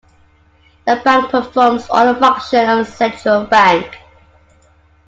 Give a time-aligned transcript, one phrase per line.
[0.87, 3.97] The Bank performs all the functions of a central bank.